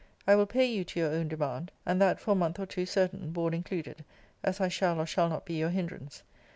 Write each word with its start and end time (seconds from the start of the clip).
I 0.25 0.33
will 0.33 0.47
pay 0.47 0.65
you 0.65 0.83
to 0.83 0.99
your 0.99 1.11
own 1.11 1.27
demand; 1.27 1.71
and 1.85 2.01
that 2.01 2.19
for 2.19 2.31
a 2.31 2.35
month 2.35 2.57
or 2.59 2.65
two 2.65 2.87
certain, 2.87 3.29
(board 3.29 3.53
included,) 3.53 4.03
as 4.43 4.59
I 4.59 4.67
shall 4.67 4.99
or 4.99 5.05
shall 5.05 5.29
not 5.29 5.45
be 5.45 5.53
your 5.53 5.69
hindrance. 5.69 6.23